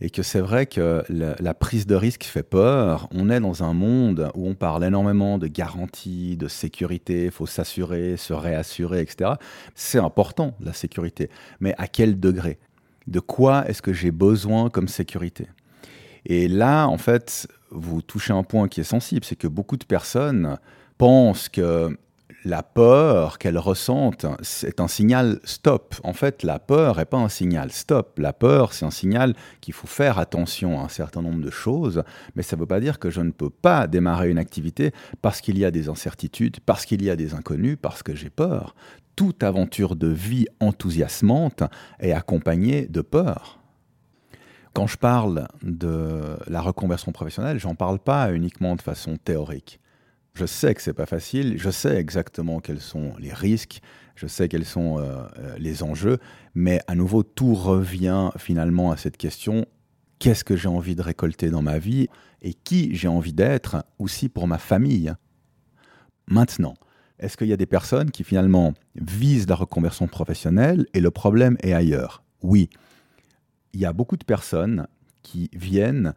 et 0.01 0.09
que 0.09 0.23
c'est 0.23 0.39
vrai 0.39 0.65
que 0.65 1.03
la, 1.09 1.53
prise 1.53 1.87
de 1.87 1.95
risque 1.95 2.23
fait 2.23 2.43
peur. 2.43 3.07
On 3.11 3.29
est 3.29 3.39
dans 3.39 3.63
un 3.63 3.73
monde 3.73 4.29
où 4.35 4.47
on 4.47 4.55
parle 4.55 4.83
énormément 4.83 5.37
de 5.37 5.47
garanties, 5.47 6.37
de 6.37 6.47
sécurité, 6.47 7.25
il 7.25 7.31
faut 7.31 7.45
s'assurer, 7.45 8.17
se 8.17 8.33
réassurer, 8.33 9.01
etc. 9.01 9.31
C'est 9.73 9.99
important, 9.99 10.55
la 10.59 10.73
sécurité. 10.73 11.29
Mais 11.59 11.73
à 11.77 11.87
quel 11.87 12.19
degré? 12.19 12.57
De 13.07 13.19
quoi 13.19 13.67
est-ce 13.69 13.81
que 13.81 13.93
j'ai 13.93 14.11
besoin 14.11 14.69
comme 14.69 14.87
sécurité? 14.87 15.47
Et 16.25 16.47
là, 16.47 16.87
en 16.87 16.97
fait, 16.97 17.47
vous 17.69 18.01
touchez 18.01 18.33
un 18.33 18.43
point 18.43 18.67
qui 18.67 18.81
est 18.81 18.85
sensible, 18.85 19.23
c'est 19.23 19.35
que 19.35 19.47
beaucoup 19.47 19.77
de 19.77 19.85
personnes 19.85 20.57
pensent 20.97 21.49
que 21.49 21.97
la 22.45 22.61
peur 22.61 23.39
qu'elle 23.39 23.57
ressentent, 23.57 24.27
c'est 24.41 24.79
un 24.79 24.87
signal 24.87 25.39
stop. 25.43 25.95
En 26.03 26.13
fait, 26.13 26.43
la 26.43 26.59
peur 26.59 26.97
n'est 26.97 27.05
pas 27.05 27.17
un 27.17 27.27
signal 27.27 27.71
stop. 27.71 28.19
La 28.19 28.33
peur, 28.33 28.71
c'est 28.71 28.85
un 28.85 28.91
signal 28.91 29.33
qu'il 29.61 29.73
faut 29.73 29.87
faire 29.87 30.19
attention 30.19 30.79
à 30.79 30.83
un 30.83 30.89
certain 30.89 31.23
nombre 31.23 31.43
de 31.43 31.49
choses, 31.49 32.03
mais 32.35 32.43
ça 32.43 32.55
ne 32.55 32.61
veut 32.61 32.67
pas 32.67 32.79
dire 32.79 32.99
que 32.99 33.09
je 33.09 33.21
ne 33.21 33.31
peux 33.31 33.49
pas 33.49 33.87
démarrer 33.87 34.29
une 34.29 34.37
activité 34.37 34.91
parce 35.23 35.41
qu'il 35.41 35.57
y 35.57 35.65
a 35.65 35.71
des 35.71 35.89
incertitudes, 35.89 36.59
parce 36.59 36.85
qu'il 36.85 37.03
y 37.03 37.09
a 37.09 37.15
des 37.15 37.33
inconnus, 37.33 37.77
parce 37.81 38.03
que 38.03 38.13
j'ai 38.13 38.29
peur. 38.29 38.75
Toute 39.15 39.41
aventure 39.41 39.95
de 39.95 40.07
vie 40.07 40.45
enthousiasmante 40.59 41.63
est 41.99 42.11
accompagnée 42.11 42.85
de 42.85 43.01
peur. 43.01 43.59
Quand 44.73 44.85
je 44.85 44.97
parle 44.97 45.47
de 45.63 46.37
la 46.45 46.61
reconversion 46.61 47.11
professionnelle, 47.11 47.57
j'en 47.59 47.73
parle 47.73 47.97
pas 47.97 48.31
uniquement 48.31 48.75
de 48.75 48.81
façon 48.81 49.17
théorique. 49.17 49.79
Je 50.35 50.45
sais 50.45 50.75
que 50.75 50.81
c'est 50.81 50.93
pas 50.93 51.05
facile, 51.05 51.57
je 51.57 51.69
sais 51.69 51.95
exactement 51.95 52.59
quels 52.59 52.81
sont 52.81 53.13
les 53.19 53.33
risques, 53.33 53.79
je 54.15 54.27
sais 54.27 54.49
quels 54.49 54.65
sont 54.65 54.99
euh, 54.99 55.23
euh, 55.37 55.55
les 55.57 55.81
enjeux, 55.81 56.17
mais 56.53 56.81
à 56.87 56.95
nouveau, 56.95 57.23
tout 57.23 57.55
revient 57.55 58.31
finalement 58.37 58.91
à 58.91 58.97
cette 58.97 59.15
question 59.15 59.65
qu'est-ce 60.19 60.43
que 60.43 60.57
j'ai 60.57 60.67
envie 60.67 60.95
de 60.95 61.01
récolter 61.01 61.49
dans 61.49 61.61
ma 61.61 61.79
vie 61.79 62.07
et 62.41 62.53
qui 62.53 62.93
j'ai 62.95 63.07
envie 63.07 63.31
d'être 63.31 63.85
aussi 63.97 64.27
pour 64.27 64.45
ma 64.47 64.57
famille? 64.57 65.13
Maintenant, 66.27 66.73
est-ce 67.17 67.37
qu'il 67.37 67.47
y 67.47 67.53
a 67.53 67.57
des 67.57 67.65
personnes 67.65 68.11
qui 68.11 68.25
finalement 68.25 68.73
visent 68.95 69.47
la 69.47 69.55
reconversion 69.55 70.07
professionnelle 70.07 70.85
et 70.93 70.99
le 70.99 71.11
problème 71.11 71.55
est 71.61 71.73
ailleurs? 71.73 72.23
Oui. 72.41 72.69
Il 73.73 73.79
y 73.79 73.85
a 73.85 73.93
beaucoup 73.93 74.17
de 74.17 74.25
personnes 74.25 74.87
qui 75.21 75.49
viennent 75.53 76.13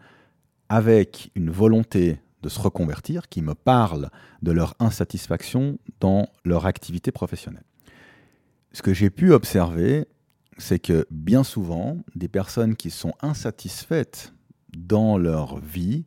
avec 0.69 1.31
une 1.37 1.51
volonté 1.51 2.19
de 2.43 2.49
se 2.49 2.61
reconvertir, 2.61 3.29
qui 3.29 3.43
me 3.43 3.55
parlent 3.55 4.11
de 4.43 4.53
leur 4.53 4.75
insatisfaction 4.79 5.79
dans 6.01 6.29
leur 6.45 6.67
activité 6.67 7.13
professionnelle. 7.13 7.65
Ce 8.73 8.83
que 8.83 8.95
j'ai 8.95 9.11
pu 9.11 9.33
observer, 9.33 10.07
c'est 10.59 10.79
que 10.79 11.07
bien 11.11 11.45
souvent, 11.45 11.99
des 12.15 12.29
personnes 12.29 12.77
qui 12.77 12.91
sont 12.91 13.15
insatisfaites 13.21 14.33
dans 14.77 15.19
leur 15.19 15.59
vie 15.59 16.05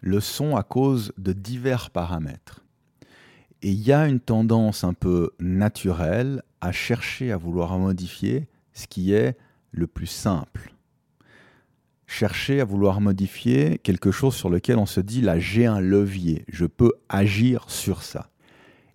le 0.00 0.20
sont 0.20 0.56
à 0.56 0.62
cause 0.62 1.12
de 1.18 1.32
divers 1.32 1.90
paramètres. 1.90 2.64
Et 3.62 3.70
il 3.70 3.80
y 3.80 3.92
a 3.92 4.08
une 4.08 4.20
tendance 4.20 4.82
un 4.82 4.94
peu 4.94 5.30
naturelle 5.38 6.42
à 6.60 6.72
chercher 6.72 7.30
à 7.30 7.36
vouloir 7.36 7.78
modifier 7.78 8.48
ce 8.72 8.86
qui 8.88 9.12
est 9.12 9.36
le 9.70 9.86
plus 9.86 10.06
simple 10.06 10.74
chercher 12.12 12.60
à 12.60 12.64
vouloir 12.64 13.00
modifier 13.00 13.78
quelque 13.78 14.10
chose 14.10 14.34
sur 14.34 14.50
lequel 14.50 14.76
on 14.76 14.86
se 14.86 15.00
dit 15.00 15.22
là 15.22 15.38
j'ai 15.38 15.64
un 15.64 15.80
levier, 15.80 16.44
je 16.48 16.66
peux 16.66 16.92
agir 17.08 17.64
sur 17.68 18.02
ça. 18.02 18.28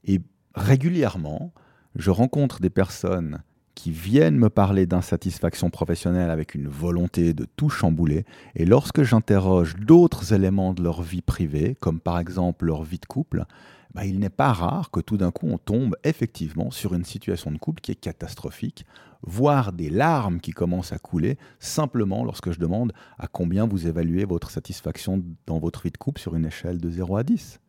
Et 0.03 0.21
régulièrement, 0.53 1.51
je 1.95 2.11
rencontre 2.11 2.61
des 2.61 2.69
personnes 2.69 3.41
qui 3.77 3.91
viennent 3.91 4.39
me 4.39 4.49
parler 4.49 4.87
d'insatisfaction 4.87 5.69
professionnelle 5.69 6.31
avec 6.31 6.55
une 6.55 6.67
volonté 6.67 7.35
de 7.35 7.45
tout 7.45 7.69
chambouler. 7.69 8.25
Et 8.55 8.65
lorsque 8.65 9.03
j'interroge 9.03 9.75
d'autres 9.75 10.33
éléments 10.33 10.73
de 10.73 10.81
leur 10.81 11.03
vie 11.03 11.21
privée, 11.21 11.77
comme 11.79 11.99
par 11.99 12.17
exemple 12.17 12.65
leur 12.65 12.81
vie 12.81 12.97
de 12.97 13.05
couple, 13.05 13.45
bah, 13.93 14.03
il 14.03 14.17
n'est 14.17 14.31
pas 14.31 14.51
rare 14.51 14.89
que 14.89 14.99
tout 14.99 15.15
d'un 15.15 15.29
coup 15.29 15.47
on 15.47 15.59
tombe 15.59 15.95
effectivement 16.03 16.71
sur 16.71 16.95
une 16.95 17.05
situation 17.05 17.51
de 17.51 17.59
couple 17.59 17.81
qui 17.81 17.91
est 17.91 17.95
catastrophique, 17.95 18.83
voire 19.21 19.71
des 19.71 19.91
larmes 19.91 20.39
qui 20.39 20.53
commencent 20.53 20.91
à 20.91 20.97
couler 20.97 21.37
simplement 21.59 22.23
lorsque 22.23 22.51
je 22.51 22.59
demande 22.59 22.93
à 23.19 23.27
combien 23.27 23.67
vous 23.67 23.85
évaluez 23.85 24.25
votre 24.25 24.49
satisfaction 24.49 25.23
dans 25.45 25.59
votre 25.59 25.83
vie 25.83 25.91
de 25.91 25.97
couple 25.97 26.19
sur 26.19 26.35
une 26.35 26.47
échelle 26.47 26.79
de 26.79 26.89
0 26.89 27.15
à 27.15 27.23
10. 27.23 27.59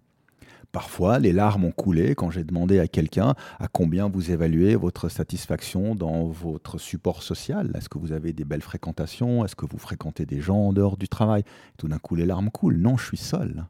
Parfois, 0.71 1.19
les 1.19 1.33
larmes 1.33 1.65
ont 1.65 1.73
coulé 1.73 2.15
quand 2.15 2.31
j'ai 2.31 2.45
demandé 2.45 2.79
à 2.79 2.89
quelqu'un 2.89 3.35
à 3.59 3.69
combien 3.69 4.09
vous 4.09 4.31
évaluez 4.31 4.77
votre 4.77 5.09
satisfaction 5.09 5.95
dans 5.95 6.27
votre 6.27 6.77
support 6.77 7.23
social. 7.23 7.71
Est-ce 7.75 7.89
que 7.89 7.99
vous 7.99 8.13
avez 8.13 8.35
des 8.35 8.45
belles 8.45 8.63
fréquentations? 8.63 9.45
Est-ce 9.47 9.57
que 9.57 9.65
vous 9.65 9.79
fréquentez 9.79 10.27
des 10.27 10.41
gens 10.41 10.59
en 10.59 10.73
dehors 10.75 10.99
du 10.99 11.09
travail? 11.09 11.43
Tout 11.79 11.89
d'un 11.89 11.99
coup, 11.99 12.17
les 12.17 12.27
larmes 12.27 12.51
coulent. 12.51 12.77
Non, 12.77 12.99
je 12.99 13.07
suis 13.07 13.17
seul. 13.17 13.65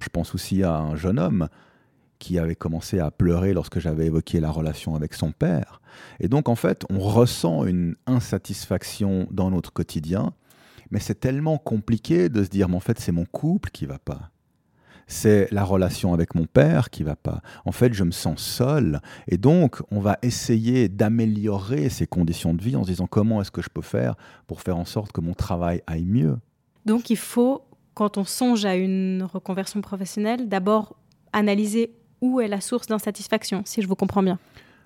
Je 0.00 0.08
pense 0.08 0.34
aussi 0.34 0.62
à 0.62 0.78
un 0.78 0.96
jeune 0.96 1.18
homme 1.18 1.48
qui 2.18 2.38
avait 2.38 2.54
commencé 2.54 3.00
à 3.00 3.10
pleurer 3.10 3.52
lorsque 3.52 3.78
j'avais 3.78 4.06
évoqué 4.06 4.40
la 4.40 4.50
relation 4.50 4.94
avec 4.94 5.12
son 5.12 5.30
père. 5.30 5.82
Et 6.20 6.28
donc, 6.28 6.48
en 6.48 6.54
fait, 6.54 6.86
on 6.88 7.00
ressent 7.00 7.66
une 7.66 7.96
insatisfaction 8.06 9.28
dans 9.30 9.50
notre 9.50 9.74
quotidien, 9.74 10.32
mais 10.90 11.00
c'est 11.00 11.20
tellement 11.20 11.58
compliqué 11.58 12.30
de 12.30 12.42
se 12.42 12.48
dire, 12.48 12.70
mais 12.70 12.76
en 12.76 12.80
fait, 12.80 12.98
c'est 12.98 13.12
mon 13.12 13.26
couple 13.26 13.70
qui 13.70 13.84
va 13.84 13.98
pas 13.98 14.30
c'est 15.06 15.48
la 15.50 15.64
relation 15.64 16.14
avec 16.14 16.34
mon 16.34 16.46
père 16.46 16.90
qui 16.90 17.02
va 17.02 17.16
pas. 17.16 17.40
En 17.64 17.72
fait, 17.72 17.92
je 17.92 18.04
me 18.04 18.10
sens 18.10 18.40
seul. 18.40 19.00
Et 19.28 19.36
donc, 19.36 19.82
on 19.90 20.00
va 20.00 20.18
essayer 20.22 20.88
d'améliorer 20.88 21.88
ces 21.88 22.06
conditions 22.06 22.54
de 22.54 22.62
vie 22.62 22.76
en 22.76 22.84
se 22.84 22.90
disant 22.90 23.06
comment 23.06 23.40
est-ce 23.40 23.50
que 23.50 23.62
je 23.62 23.68
peux 23.68 23.82
faire 23.82 24.14
pour 24.46 24.60
faire 24.60 24.76
en 24.76 24.84
sorte 24.84 25.12
que 25.12 25.20
mon 25.20 25.34
travail 25.34 25.82
aille 25.86 26.04
mieux. 26.04 26.36
Donc, 26.86 27.10
il 27.10 27.16
faut, 27.16 27.62
quand 27.94 28.18
on 28.18 28.24
songe 28.24 28.64
à 28.64 28.76
une 28.76 29.22
reconversion 29.22 29.80
professionnelle, 29.80 30.48
d'abord 30.48 30.96
analyser 31.32 31.92
où 32.20 32.40
est 32.40 32.48
la 32.48 32.60
source 32.60 32.86
d'insatisfaction, 32.86 33.62
si 33.64 33.82
je 33.82 33.88
vous 33.88 33.96
comprends 33.96 34.22
bien. 34.22 34.38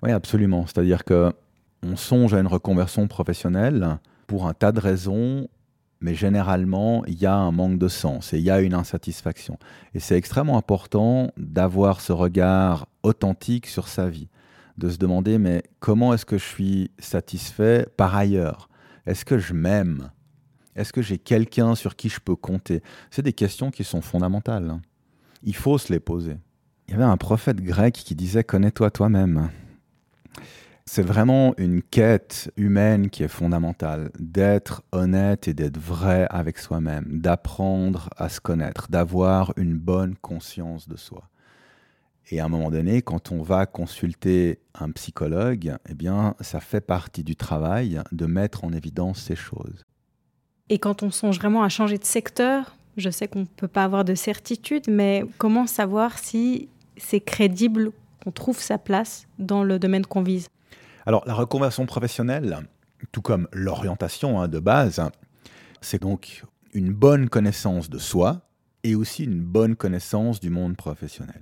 Oui, 0.03 0.11
absolument. 0.11 0.65
C'est-à-dire 0.65 1.03
que 1.03 1.31
on 1.83 1.95
songe 1.95 2.33
à 2.33 2.39
une 2.39 2.47
reconversion 2.47 3.07
professionnelle 3.07 3.99
pour 4.27 4.47
un 4.47 4.53
tas 4.53 4.71
de 4.71 4.79
raisons 4.79 5.47
mais 6.01 6.15
généralement, 6.15 7.03
il 7.05 7.15
y 7.15 7.25
a 7.25 7.35
un 7.35 7.51
manque 7.51 7.77
de 7.77 7.87
sens 7.87 8.33
et 8.33 8.37
il 8.37 8.43
y 8.43 8.49
a 8.49 8.61
une 8.61 8.73
insatisfaction. 8.73 9.57
Et 9.93 9.99
c'est 9.99 10.15
extrêmement 10.15 10.57
important 10.57 11.31
d'avoir 11.37 12.01
ce 12.01 12.13
regard 12.13 12.87
authentique 13.03 13.67
sur 13.67 13.87
sa 13.87 14.09
vie, 14.09 14.29
de 14.77 14.89
se 14.89 14.97
demander, 14.97 15.37
mais 15.37 15.63
comment 15.79 16.13
est-ce 16.13 16.25
que 16.25 16.37
je 16.37 16.45
suis 16.45 16.91
satisfait 16.99 17.87
par 17.97 18.15
ailleurs? 18.15 18.69
Est-ce 19.05 19.25
que 19.25 19.37
je 19.37 19.53
m'aime? 19.53 20.11
Est-ce 20.75 20.93
que 20.93 21.01
j'ai 21.01 21.17
quelqu'un 21.17 21.75
sur 21.75 21.95
qui 21.95 22.09
je 22.09 22.19
peux 22.19 22.35
compter? 22.35 22.81
C'est 23.11 23.21
des 23.21 23.33
questions 23.33 23.71
qui 23.71 23.83
sont 23.83 24.01
fondamentales. 24.01 24.69
Hein. 24.69 24.81
Il 25.43 25.55
faut 25.55 25.77
se 25.77 25.91
les 25.91 25.99
poser. 25.99 26.37
Il 26.87 26.91
y 26.91 26.95
avait 26.95 27.03
un 27.03 27.17
prophète 27.17 27.61
grec 27.61 27.93
qui 27.93 28.15
disait, 28.15 28.43
connais-toi 28.43 28.89
toi-même. 28.89 29.49
C'est 30.91 31.03
vraiment 31.03 31.53
une 31.59 31.83
quête 31.83 32.51
humaine 32.57 33.11
qui 33.11 33.21
est 33.21 33.27
fondamentale, 33.27 34.09
d'être 34.17 34.81
honnête 34.91 35.47
et 35.47 35.53
d'être 35.53 35.77
vrai 35.77 36.25
avec 36.31 36.57
soi-même, 36.57 37.05
d'apprendre 37.21 38.09
à 38.17 38.27
se 38.27 38.41
connaître, 38.41 38.87
d'avoir 38.89 39.53
une 39.55 39.77
bonne 39.77 40.15
conscience 40.15 40.89
de 40.89 40.97
soi. 40.97 41.29
Et 42.31 42.39
à 42.39 42.45
un 42.45 42.49
moment 42.49 42.71
donné, 42.71 43.03
quand 43.03 43.31
on 43.31 43.43
va 43.43 43.67
consulter 43.67 44.57
un 44.73 44.89
psychologue, 44.89 45.75
eh 45.87 45.93
bien, 45.93 46.33
ça 46.39 46.59
fait 46.59 46.81
partie 46.81 47.23
du 47.23 47.35
travail 47.35 48.01
de 48.11 48.25
mettre 48.25 48.63
en 48.63 48.73
évidence 48.73 49.21
ces 49.21 49.35
choses. 49.35 49.85
Et 50.69 50.79
quand 50.79 51.03
on 51.03 51.11
songe 51.11 51.37
vraiment 51.37 51.61
à 51.61 51.69
changer 51.69 51.99
de 51.99 52.03
secteur, 52.03 52.75
je 52.97 53.11
sais 53.11 53.27
qu'on 53.27 53.41
ne 53.41 53.45
peut 53.45 53.67
pas 53.67 53.83
avoir 53.83 54.05
de 54.05 54.15
certitude, 54.15 54.85
mais 54.89 55.23
comment 55.37 55.67
savoir 55.67 56.17
si 56.17 56.67
c'est 56.97 57.21
crédible 57.21 57.91
qu'on 58.23 58.31
trouve 58.31 58.59
sa 58.59 58.79
place 58.79 59.27
dans 59.37 59.63
le 59.63 59.77
domaine 59.77 60.07
qu'on 60.07 60.23
vise? 60.23 60.47
Alors, 61.05 61.23
la 61.25 61.33
reconversion 61.33 61.85
professionnelle, 61.85 62.67
tout 63.11 63.21
comme 63.21 63.47
l'orientation 63.53 64.41
hein, 64.41 64.47
de 64.47 64.59
base, 64.59 65.01
c'est 65.81 66.01
donc 66.01 66.43
une 66.73 66.93
bonne 66.93 67.29
connaissance 67.29 67.89
de 67.89 67.97
soi 67.97 68.41
et 68.83 68.95
aussi 68.95 69.23
une 69.23 69.41
bonne 69.41 69.75
connaissance 69.75 70.39
du 70.39 70.49
monde 70.49 70.75
professionnel. 70.77 71.41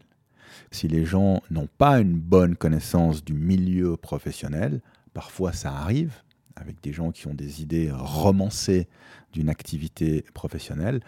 Si 0.72 0.88
les 0.88 1.06
gens 1.06 1.42
n'ont 1.50 1.68
pas 1.78 2.00
une 2.00 2.18
bonne 2.18 2.56
connaissance 2.56 3.24
du 3.24 3.34
milieu 3.34 3.98
professionnel, 3.98 4.82
parfois 5.14 5.54
ça 5.54 5.72
arrive 5.72 6.14
avec 6.56 6.82
des 6.82 6.94
gens 6.94 7.12
qui 7.12 7.28
ont 7.28 7.34
des 7.34 7.62
idées 7.62 7.92
romancées 7.92 8.88
d'une 9.34 9.50
activité 9.50 10.26
professionnelle. 10.34 11.02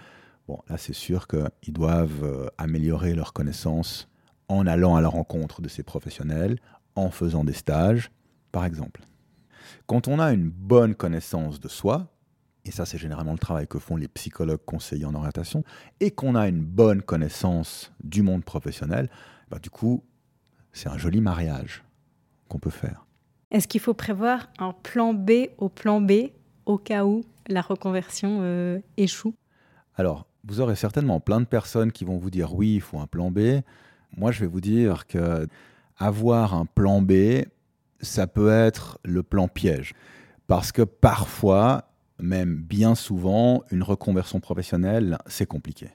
Bon, 0.48 0.60
là 0.70 0.78
c'est 0.78 0.94
sûr 0.94 1.28
qu'ils 1.28 1.74
doivent 1.74 2.24
euh, 2.24 2.48
améliorer 2.58 3.16
leurs 3.16 3.34
connaissances 3.34 4.08
en 4.48 4.68
allant 4.68 4.96
à 4.96 5.02
la 5.02 5.08
rencontre 5.08 5.62
de 5.62 5.68
ces 5.68 5.84
professionnels, 5.84 6.60
en 6.96 7.12
faisant 7.12 7.44
des 7.44 7.54
stages, 7.54 8.12
par 8.52 8.66
exemple, 8.66 9.02
quand 9.86 10.08
on 10.08 10.20
a 10.20 10.32
une 10.34 10.50
bonne 10.50 10.96
connaissance 10.96 11.60
de 11.60 11.68
soi, 11.68 12.08
et 12.66 12.72
ça 12.72 12.86
c'est 12.86 12.98
généralement 12.98 13.34
le 13.34 13.40
travail 13.40 13.68
que 13.68 13.80
font 13.80 13.96
les 13.96 14.08
psychologues 14.08 14.64
conseillers 14.66 15.06
en 15.06 15.16
orientation, 15.16 15.64
et 16.00 16.12
qu'on 16.12 16.36
a 16.36 16.48
une 16.48 16.64
bonne 16.64 17.02
connaissance 17.02 17.92
du 18.04 18.22
monde 18.22 18.44
professionnel, 18.44 19.10
bah, 19.50 19.60
du 19.60 19.70
coup, 19.70 20.04
c'est 20.74 20.90
un 20.90 20.98
joli 20.98 21.22
mariage 21.22 21.84
qu'on 22.48 22.60
peut 22.60 22.70
faire. 22.70 23.06
Est-ce 23.52 23.68
qu'il 23.68 23.82
faut 23.82 23.94
prévoir 23.94 24.50
un 24.60 24.74
plan 24.74 25.14
B 25.14 25.32
au 25.58 25.70
plan 25.70 26.02
B 26.02 26.30
au 26.66 26.78
cas 26.78 27.06
où 27.06 27.24
la 27.48 27.62
reconversion 27.62 28.40
euh, 28.42 28.80
échoue? 28.98 29.34
Alors, 29.96 30.28
vous 30.44 30.62
aurez 30.62 30.76
certainement 30.76 31.20
plein 31.20 31.42
de 31.42 31.46
personnes 31.46 31.92
qui 31.92 32.06
vont 32.06 32.18
vous 32.18 32.30
dire 32.30 32.54
oui, 32.54 32.76
il 32.76 32.82
faut 32.82 33.00
un 33.00 33.08
plan 33.08 33.32
B. 33.32 33.62
Moi, 34.16 34.32
je 34.32 34.42
vais 34.42 34.48
vous 34.48 34.62
dire 34.62 35.08
que 35.08 35.48
avoir 35.98 36.54
un 36.54 36.66
plan 36.66 37.02
B, 37.02 37.44
ça 38.02 38.28
peut 38.28 38.52
être 38.52 39.00
le 39.04 39.24
plan 39.24 39.48
piège. 39.48 39.94
Parce 40.48 40.72
que 40.72 40.82
parfois, 40.82 41.92
même 42.20 42.56
bien 42.56 42.96
souvent, 42.96 43.64
une 43.72 43.84
reconversion 43.84 44.40
professionnelle, 44.40 45.18
c'est 45.28 45.46
compliqué. 45.46 45.90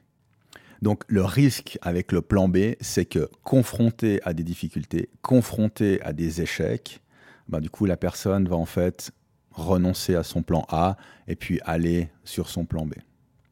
Donc 0.83 1.05
le 1.09 1.25
risque 1.25 1.79
avec 1.83 2.13
le 2.13 2.21
plan 2.21 2.49
B, 2.49 2.75
c'est 2.81 3.07
que 3.07 3.31
confronté 3.43 4.21
à 4.25 4.35
des 4.35 4.43
difficultés, 4.43 5.09
confronté 5.23 6.01
à 6.03 6.13
des 6.13 6.43
échecs, 6.43 7.01
ben, 7.49 7.61
du 7.61 7.71
coup 7.71 7.87
la 7.87 7.97
personne 7.97 8.47
va 8.49 8.57
en 8.57 8.67
fait 8.67 9.11
renoncer 9.51 10.15
à 10.15 10.23
son 10.23 10.43
plan 10.43 10.67
A 10.69 10.97
et 11.27 11.37
puis 11.37 11.61
aller 11.65 12.11
sur 12.25 12.49
son 12.49 12.65
plan 12.65 12.87
B. 12.87 12.95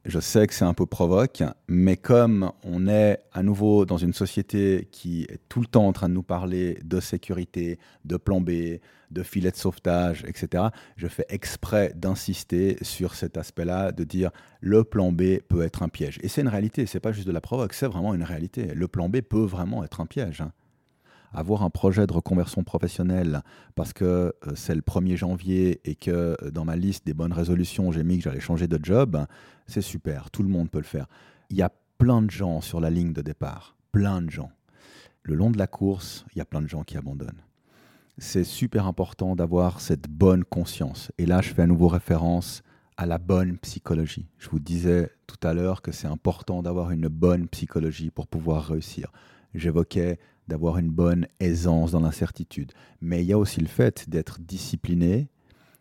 Je 0.04 0.18
sais 0.18 0.48
que 0.48 0.54
c'est 0.54 0.64
un 0.64 0.74
peu 0.74 0.84
provoque, 0.84 1.44
mais 1.68 1.96
comme 1.96 2.50
on 2.64 2.88
est 2.88 3.22
à 3.32 3.44
nouveau 3.44 3.86
dans 3.86 3.98
une 3.98 4.12
société 4.12 4.88
qui 4.90 5.22
est 5.22 5.38
tout 5.48 5.60
le 5.60 5.66
temps 5.66 5.86
en 5.86 5.92
train 5.92 6.08
de 6.08 6.14
nous 6.14 6.24
parler 6.24 6.76
de 6.82 6.98
sécurité, 6.98 7.78
de 8.04 8.16
plan 8.16 8.40
B, 8.40 8.80
de 9.12 9.22
filet 9.22 9.52
de 9.52 9.56
sauvetage, 9.56 10.24
etc., 10.26 10.64
je 10.96 11.06
fais 11.06 11.24
exprès 11.28 11.92
d'insister 11.94 12.78
sur 12.82 13.14
cet 13.14 13.36
aspect-là, 13.36 13.92
de 13.92 14.02
dire 14.02 14.32
le 14.60 14.82
plan 14.82 15.12
B 15.12 15.38
peut 15.48 15.62
être 15.62 15.84
un 15.84 15.88
piège. 15.88 16.18
Et 16.24 16.28
c'est 16.28 16.40
une 16.40 16.48
réalité, 16.48 16.86
c'est 16.86 16.98
pas 16.98 17.12
juste 17.12 17.28
de 17.28 17.32
la 17.32 17.40
provoque, 17.40 17.72
c'est 17.72 17.86
vraiment 17.86 18.12
une 18.12 18.24
réalité. 18.24 18.74
Le 18.74 18.88
plan 18.88 19.08
B 19.08 19.20
peut 19.20 19.44
vraiment 19.44 19.84
être 19.84 20.00
un 20.00 20.06
piège. 20.06 20.42
Avoir 21.32 21.62
un 21.62 21.70
projet 21.70 22.06
de 22.06 22.12
reconversion 22.12 22.64
professionnelle 22.64 23.42
parce 23.74 23.92
que 23.92 24.04
euh, 24.04 24.32
c'est 24.54 24.74
le 24.74 24.82
1er 24.82 25.16
janvier 25.16 25.80
et 25.84 25.94
que 25.94 26.36
euh, 26.42 26.50
dans 26.50 26.64
ma 26.64 26.76
liste 26.76 27.06
des 27.06 27.14
bonnes 27.14 27.32
résolutions, 27.32 27.92
j'ai 27.92 28.04
mis 28.04 28.18
que 28.18 28.24
j'allais 28.24 28.40
changer 28.40 28.66
de 28.66 28.78
job, 28.82 29.24
c'est 29.66 29.82
super, 29.82 30.30
tout 30.30 30.42
le 30.42 30.48
monde 30.48 30.70
peut 30.70 30.78
le 30.78 30.84
faire. 30.84 31.06
Il 31.50 31.56
y 31.56 31.62
a 31.62 31.72
plein 31.98 32.22
de 32.22 32.30
gens 32.30 32.60
sur 32.60 32.80
la 32.80 32.90
ligne 32.90 33.12
de 33.12 33.22
départ, 33.22 33.76
plein 33.92 34.22
de 34.22 34.30
gens. 34.30 34.50
Le 35.22 35.34
long 35.34 35.50
de 35.50 35.58
la 35.58 35.66
course, 35.66 36.24
il 36.34 36.38
y 36.38 36.40
a 36.40 36.44
plein 36.44 36.60
de 36.60 36.68
gens 36.68 36.82
qui 36.82 36.96
abandonnent. 36.96 37.42
C'est 38.18 38.44
super 38.44 38.86
important 38.86 39.36
d'avoir 39.36 39.80
cette 39.80 40.08
bonne 40.08 40.44
conscience. 40.44 41.12
Et 41.18 41.26
là, 41.26 41.40
je 41.40 41.54
fais 41.54 41.62
à 41.62 41.66
nouveau 41.66 41.88
référence 41.88 42.62
à 42.96 43.06
la 43.06 43.18
bonne 43.18 43.56
psychologie. 43.58 44.26
Je 44.38 44.50
vous 44.50 44.58
disais 44.58 45.10
tout 45.26 45.38
à 45.46 45.54
l'heure 45.54 45.80
que 45.82 45.92
c'est 45.92 46.06
important 46.06 46.62
d'avoir 46.62 46.90
une 46.90 47.08
bonne 47.08 47.48
psychologie 47.48 48.10
pour 48.10 48.26
pouvoir 48.26 48.66
réussir. 48.66 49.12
J'évoquais 49.54 50.18
d'avoir 50.48 50.78
une 50.78 50.90
bonne 50.90 51.26
aisance 51.40 51.92
dans 51.92 52.00
l'incertitude. 52.00 52.72
Mais 53.00 53.22
il 53.22 53.26
y 53.26 53.32
a 53.32 53.38
aussi 53.38 53.60
le 53.60 53.68
fait 53.68 54.08
d'être 54.08 54.40
discipliné 54.40 55.28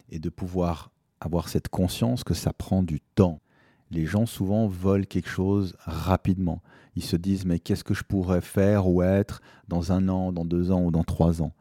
et 0.09 0.19
de 0.19 0.29
pouvoir 0.29 0.91
avoir 1.19 1.49
cette 1.49 1.69
conscience 1.69 2.23
que 2.23 2.33
ça 2.33 2.53
prend 2.53 2.83
du 2.83 2.99
temps. 2.99 3.41
Les 3.89 4.05
gens 4.05 4.25
souvent 4.25 4.67
veulent 4.67 5.07
quelque 5.07 5.29
chose 5.29 5.75
rapidement. 5.79 6.61
Ils 6.95 7.03
se 7.03 7.15
disent 7.15 7.45
mais 7.45 7.59
qu'est-ce 7.59 7.83
que 7.83 7.93
je 7.93 8.03
pourrais 8.03 8.41
faire 8.41 8.87
ou 8.87 9.01
être 9.01 9.41
dans 9.67 9.91
un 9.91 10.07
an, 10.09 10.31
dans 10.31 10.45
deux 10.45 10.71
ans 10.71 10.83
ou 10.83 10.91
dans 10.91 11.03
trois 11.03 11.41
ans? 11.41 11.53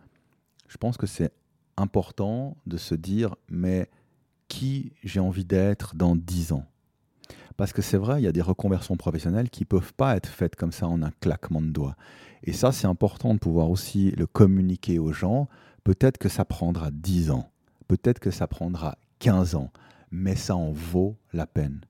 Je 0.69 0.77
pense 0.77 0.97
que 0.97 1.07
c'est 1.07 1.33
important 1.77 2.57
de 2.67 2.77
se 2.77 2.95
dire 2.95 3.35
mais 3.49 3.89
qui 4.49 4.93
j'ai 5.03 5.21
envie 5.21 5.45
d'être 5.45 5.95
dans 5.97 6.15
dix 6.17 6.53
ans? 6.53 6.70
Parce 7.61 7.75
que 7.75 7.83
c'est 7.83 7.99
vrai, 7.99 8.23
il 8.23 8.25
y 8.25 8.27
a 8.27 8.33
des 8.33 8.41
reconversions 8.41 8.97
professionnelles 8.97 9.51
qui 9.51 9.65
ne 9.65 9.67
peuvent 9.67 9.93
pas 9.93 10.17
être 10.17 10.31
faites 10.31 10.57
comme 10.57 10.73
ça 10.73 10.89
en 10.89 11.03
un 11.03 11.11
claquement 11.21 11.61
de 11.61 11.67
doigts. 11.67 11.95
Et 12.43 12.55
ça, 12.55 12.73
c'est 12.73 12.87
important 12.87 13.35
de 13.35 13.39
pouvoir 13.39 13.69
aussi 13.69 14.13
le 14.13 14.27
communiquer 14.27 14.99
aux 14.99 15.13
gens 15.13 15.47
Peut-être 15.85 16.17
que 16.17 16.31
ça 16.31 16.47
prendra 16.47 16.91
10 16.91 17.33
ans, 17.33 17.51
peut-être 17.87 18.19
que 18.19 18.31
ça 18.31 18.47
prendra 18.47 18.97
15 19.19 19.57
ans, 19.57 19.71
mais 20.11 20.37
ça 20.37 20.57
en 20.57 20.73
vaut 20.73 21.17
la 21.35 21.47
peine. 21.47 21.83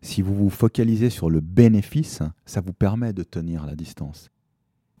Si 0.00 0.22
vous 0.22 0.32
vous 0.36 0.48
focalisez 0.48 1.10
sur 1.10 1.28
le 1.28 1.40
bénéfice, 1.40 2.22
ça 2.46 2.60
vous 2.60 2.72
permet 2.72 3.12
de 3.12 3.24
tenir 3.24 3.66
la 3.66 3.74
distance. 3.74 4.30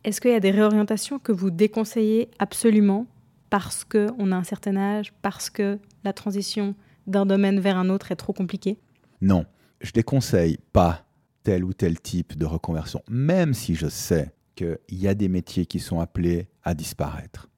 Est-ce 0.02 0.20
qu'il 0.20 0.32
y 0.32 0.34
a 0.34 0.40
des 0.40 0.50
réorientations 0.50 1.20
que 1.20 1.30
vous 1.30 1.52
déconseillez 1.52 2.32
absolument 2.40 3.06
parce 3.48 3.84
qu'on 3.84 4.32
a 4.32 4.36
un 4.36 4.44
certain 4.44 4.76
âge, 4.76 5.12
parce 5.22 5.50
que 5.50 5.78
la 6.02 6.12
transition 6.12 6.74
d'un 7.06 7.26
domaine 7.26 7.60
vers 7.60 7.76
un 7.76 7.90
autre 7.90 8.10
est 8.10 8.16
trop 8.16 8.32
compliquée? 8.32 8.76
Non, 9.20 9.46
je 9.80 9.92
déconseille 9.92 10.58
pas 10.72 11.06
tel 11.42 11.64
ou 11.64 11.72
tel 11.72 12.00
type 12.00 12.36
de 12.36 12.46
reconversion, 12.46 13.02
même 13.08 13.54
si 13.54 13.74
je 13.74 13.88
sais 13.88 14.32
qu'il 14.54 14.78
y 14.90 15.08
a 15.08 15.14
des 15.14 15.28
métiers 15.28 15.66
qui 15.66 15.78
sont 15.78 16.00
appelés 16.00 16.48
à 16.62 16.74
disparaître. 16.74 17.48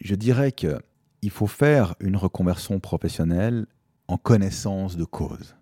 Je 0.00 0.14
dirais 0.14 0.52
qu'il 0.52 1.30
faut 1.30 1.46
faire 1.46 1.94
une 2.00 2.16
reconversion 2.16 2.80
professionnelle 2.80 3.66
en 4.08 4.16
connaissance 4.16 4.96
de 4.96 5.04
cause. 5.04 5.56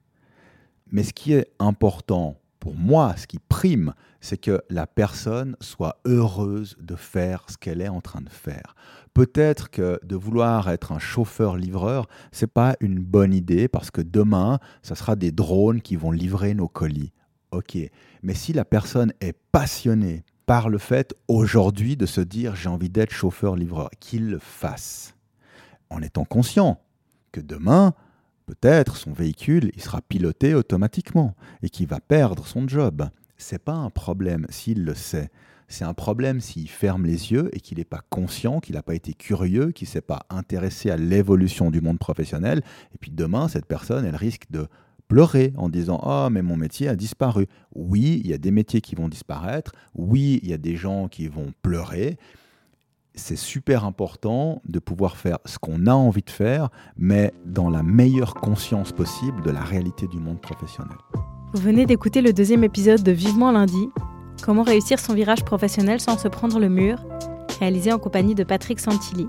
Mais 0.91 1.05
ce 1.05 1.13
qui 1.13 1.33
est 1.33 1.53
important 1.59 2.40
pour 2.61 2.77
moi, 2.77 3.15
ce 3.17 3.27
qui 3.27 3.39
prime, 3.39 3.95
c'est 4.21 4.37
que 4.37 4.63
la 4.69 4.87
personne 4.87 5.57
soit 5.61 5.99
heureuse 6.05 6.77
de 6.79 6.95
faire 6.95 7.47
ce 7.49 7.57
qu'elle 7.57 7.81
est 7.81 7.89
en 7.89 8.03
train 8.03 8.21
de 8.21 8.29
faire. 8.29 8.77
Peut-être 9.15 9.71
que 9.71 9.99
de 10.05 10.15
vouloir 10.15 10.69
être 10.69 10.93
un 10.93 10.99
chauffeur-livreur, 10.99 12.07
c'est 12.31 12.53
pas 12.53 12.77
une 12.81 13.01
bonne 13.01 13.33
idée 13.33 13.67
parce 13.67 13.91
que 13.91 14.03
demain, 14.03 14.61
ça 14.83 14.95
sera 14.95 15.17
des 15.17 15.33
drones 15.33 15.81
qui 15.81 15.97
vont 15.97 16.13
livrer 16.13 16.55
nos 16.55 16.69
colis. 16.69 17.13
OK. 17.51 17.79
Mais 18.23 18.35
si 18.35 18.53
la 18.53 18.65
personne 18.65 19.13
est 19.21 19.37
passionnée 19.51 20.23
par 20.47 20.69
le 20.69 20.79
fait 20.79 21.15
aujourd'hui 21.29 21.97
de 21.97 22.07
se 22.07 22.21
dire 22.21 22.55
j'ai 22.55 22.69
envie 22.69 22.91
d'être 22.91 23.13
chauffeur-livreur, 23.13 23.91
qu'il 23.99 24.29
le 24.29 24.39
fasse 24.39 25.15
en 25.89 26.03
étant 26.03 26.25
conscient 26.25 26.81
que 27.33 27.41
demain, 27.41 27.95
peut-être 28.51 28.97
son 28.97 29.13
véhicule, 29.13 29.71
il 29.75 29.83
sera 29.83 30.01
piloté 30.03 30.55
automatiquement 30.55 31.35
et 31.63 31.69
qu'il 31.69 31.87
va 31.87 32.01
perdre 32.01 32.47
son 32.47 32.67
job. 32.67 33.09
C'est 33.37 33.63
pas 33.63 33.75
un 33.75 33.91
problème 33.91 34.47
s'il 34.51 34.85
le 34.85 34.95
sait. 34.95 35.31
C'est 35.69 35.85
un 35.85 35.95
problème 35.95 36.41
s'il 36.41 36.69
ferme 36.69 37.07
les 37.07 37.31
yeux 37.31 37.49
et 37.53 37.61
qu'il 37.61 37.79
n'est 37.79 37.85
pas 37.85 38.03
conscient, 38.11 38.59
qu'il 38.59 38.75
n'a 38.75 38.83
pas 38.83 38.97
été 38.97 39.15
curieux, 39.15 39.71
qu'il 39.71 39.87
ne 39.87 39.91
s'est 39.91 40.01
pas 40.01 40.27
intéressé 40.31 40.91
à 40.91 40.97
l'évolution 40.97 41.71
du 41.71 41.81
monde 41.81 42.01
professionnel. 42.01 42.63
Et 42.93 42.99
puis 42.99 43.13
demain, 43.13 43.47
cette 43.47 43.67
personne, 43.67 44.05
elle 44.05 44.17
risque 44.17 44.51
de 44.51 44.67
pleurer 45.07 45.53
en 45.57 45.69
disant 45.69 46.01
Oh, 46.05 46.29
mais 46.29 46.43
mon 46.43 46.57
métier 46.57 46.89
a 46.89 46.97
disparu. 46.97 47.47
Oui, 47.73 48.21
il 48.25 48.31
y 48.31 48.35
a 48.35 48.39
des 48.39 48.51
métiers 48.51 48.81
qui 48.81 48.97
vont 48.97 49.09
disparaître. 49.09 49.73
Oui, 49.95 50.41
il 50.43 50.49
y 50.49 50.53
a 50.53 50.59
des 50.59 50.75
gens 50.77 51.07
qui 51.07 51.29
vont 51.29 51.53
pleurer 51.63 52.19
c'est 53.15 53.37
super 53.37 53.85
important 53.85 54.63
de 54.67 54.79
pouvoir 54.79 55.17
faire 55.17 55.39
ce 55.45 55.59
qu'on 55.59 55.87
a 55.87 55.93
envie 55.93 56.23
de 56.23 56.31
faire, 56.31 56.69
mais 56.97 57.33
dans 57.45 57.69
la 57.71 57.83
meilleure 57.83 58.35
conscience 58.35 58.93
possible 58.93 59.43
de 59.43 59.51
la 59.51 59.61
réalité 59.61 60.07
du 60.07 60.19
monde 60.19 60.41
professionnel. 60.41 60.97
Vous 61.53 61.61
venez 61.61 61.87
d'écouter 61.87 62.23
le 62.23 62.33
deuxième 62.33 62.65
épisode 62.65 63.03
de 63.03 63.13
Vivement 63.13 63.51
lundi, 63.51 63.89
Comment 64.43 64.63
réussir 64.63 64.99
son 64.99 65.13
virage 65.13 65.45
professionnel 65.45 66.01
sans 66.01 66.17
se 66.17 66.27
prendre 66.27 66.59
le 66.59 66.71
mur, 66.71 66.99
réalisé 67.59 67.93
en 67.93 67.99
compagnie 67.99 68.35
de 68.35 68.43
Patrick 68.43 68.81
Santilli. 68.81 69.27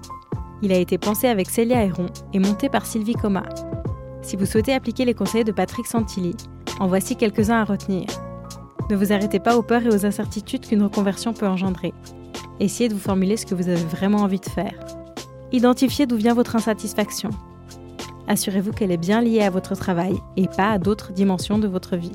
Il 0.61 0.71
a 0.71 0.77
été 0.77 0.97
pensé 0.97 1.27
avec 1.27 1.49
Célia 1.49 1.83
Héron 1.83 2.05
et 2.33 2.39
monté 2.39 2.69
par 2.69 2.85
Sylvie 2.85 3.15
Coma. 3.15 3.43
Si 4.21 4.37
vous 4.37 4.45
souhaitez 4.45 4.73
appliquer 4.73 5.03
les 5.03 5.13
conseils 5.13 5.43
de 5.43 5.51
Patrick 5.51 5.85
Santilli, 5.85 6.35
en 6.79 6.87
voici 6.87 7.17
quelques-uns 7.17 7.59
à 7.59 7.65
retenir. 7.65 8.05
Ne 8.89 8.95
vous 8.95 9.11
arrêtez 9.11 9.39
pas 9.39 9.57
aux 9.57 9.63
peurs 9.63 9.83
et 9.83 9.89
aux 9.89 10.05
incertitudes 10.05 10.65
qu'une 10.65 10.83
reconversion 10.83 11.33
peut 11.33 11.47
engendrer. 11.47 11.93
Essayez 12.61 12.89
de 12.89 12.93
vous 12.93 12.99
formuler 12.99 13.37
ce 13.37 13.47
que 13.47 13.55
vous 13.55 13.69
avez 13.69 13.83
vraiment 13.83 14.19
envie 14.19 14.39
de 14.39 14.45
faire. 14.45 14.75
Identifiez 15.51 16.05
d'où 16.05 16.15
vient 16.15 16.35
votre 16.35 16.55
insatisfaction. 16.55 17.31
Assurez-vous 18.27 18.71
qu'elle 18.71 18.91
est 18.91 18.97
bien 18.97 19.19
liée 19.19 19.41
à 19.41 19.49
votre 19.49 19.75
travail 19.75 20.13
et 20.37 20.47
pas 20.47 20.69
à 20.69 20.77
d'autres 20.77 21.11
dimensions 21.11 21.57
de 21.57 21.67
votre 21.67 21.97
vie. 21.97 22.11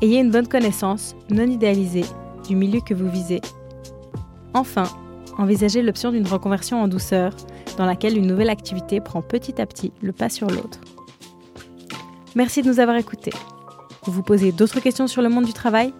Ayez 0.00 0.20
une 0.20 0.30
bonne 0.30 0.46
connaissance, 0.46 1.16
non 1.28 1.42
idéalisée, 1.42 2.04
du 2.46 2.54
milieu 2.54 2.80
que 2.80 2.94
vous 2.94 3.10
visez. 3.10 3.40
Enfin, 4.54 4.84
envisagez 5.38 5.82
l'option 5.82 6.12
d'une 6.12 6.28
reconversion 6.28 6.80
en 6.80 6.86
douceur, 6.86 7.32
dans 7.76 7.84
laquelle 7.84 8.16
une 8.16 8.28
nouvelle 8.28 8.50
activité 8.50 9.00
prend 9.00 9.22
petit 9.22 9.60
à 9.60 9.66
petit 9.66 9.92
le 10.02 10.12
pas 10.12 10.28
sur 10.28 10.46
l'autre. 10.46 10.78
Merci 12.36 12.62
de 12.62 12.68
nous 12.68 12.78
avoir 12.78 12.96
écoutés. 12.96 13.34
Vous 14.04 14.12
vous 14.12 14.22
posez 14.22 14.52
d'autres 14.52 14.78
questions 14.78 15.08
sur 15.08 15.20
le 15.20 15.28
monde 15.28 15.46
du 15.46 15.52
travail? 15.52 15.92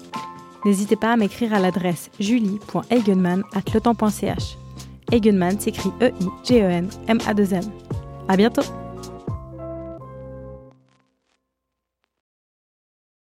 N'hésitez 0.65 0.97
pas 0.97 1.13
à 1.13 1.17
m'écrire 1.17 1.53
à 1.55 1.59
l'adresse 1.59 2.11
julie.eigenman.letemps.ch. 2.19 4.57
Eigenman 5.13 5.59
s'écrit 5.59 5.91
E-I-G-E-N-M-A-2-M. 6.01 7.65
À 8.29 8.37
bientôt! 8.37 8.63